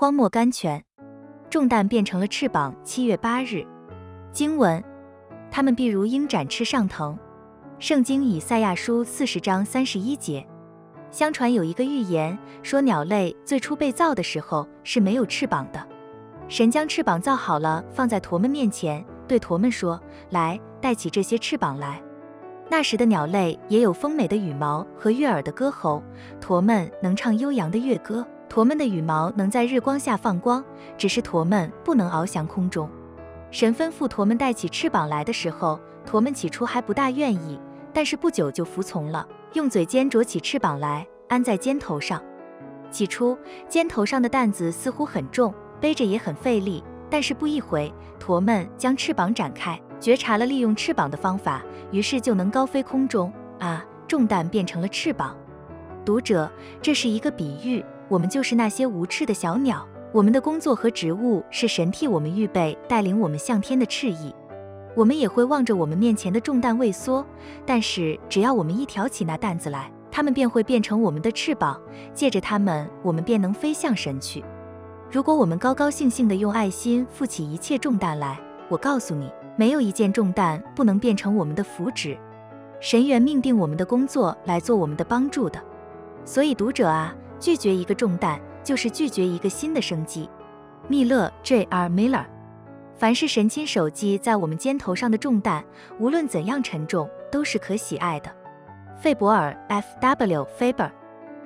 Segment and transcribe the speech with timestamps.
[0.00, 0.84] 荒漠甘泉，
[1.50, 2.72] 重担变成了翅膀。
[2.84, 3.66] 七月八日，
[4.30, 4.80] 经文：
[5.50, 7.18] 他们必如鹰展翅上腾。
[7.80, 10.46] 圣经以赛亚书四十章三十一节。
[11.10, 15.84] 相传有一个预言说，鸟类最初被造的时候是没有翅膀的。
[16.46, 22.00] 神将翅膀造好了，放在驼们面前，对驼们说：“来，带起这些翅膀来。”
[22.70, 26.00] 那时的鸟类也有丰美的羽毛和悦耳的歌喉，
[26.40, 28.24] 驼们能唱悠扬的乐歌。
[28.48, 30.64] 驼们的羽毛能在日光下放光，
[30.96, 32.88] 只是驼们不能翱翔空中。
[33.50, 37.60] 神吩咐驼们带起翅膀来的时候，驼们起初还不大愿意，
[37.92, 42.22] 但是不久就服从了，用嘴尖啄起翅膀来，安在肩头上。
[42.90, 43.36] 起初，
[43.68, 45.54] 肩头上的担子似乎很重。
[45.80, 51.62] 背着也很费力，但是不一回，驼们将翅膀展开，觉察了利用翅膀的方法，
[51.92, 53.32] 于是就能高飞空中。
[53.60, 55.36] 啊，重担变成了翅膀。
[56.04, 56.50] 读者，
[56.82, 59.86] 这是一个比喻，我们就是那些无翅的小鸟。
[60.12, 64.34] 我们的工作和职务是神替我们预备，带领我们向天的翅翼。
[64.96, 67.24] 我们也会望着我们面前的重担畏缩，
[67.66, 71.78] 但是只要我们一挑起那担子来，它们便会变成我们的翅膀，
[72.14, 74.42] 借着它们，我们便能飞向神去。
[75.10, 82.18] 如果我们高高兴兴地用爱心负起一切重担来，我告诉你，没有一件重担不能变成我们的福祉。
[82.80, 85.62] 神原命定我们的工作来做我们的帮助的。
[86.24, 90.28] 所以读者啊，拒绝一个重担，就是拒绝一个新的生机。
[90.88, 91.88] 密勒 J.R.
[91.88, 92.24] Miller。
[92.96, 95.64] 凡是神亲手记在我们肩头上的重担，
[96.00, 98.30] 无论怎样沉重，都是可喜爱的。
[99.00, 100.46] 费伯尔 F.W.
[100.58, 100.90] Faber。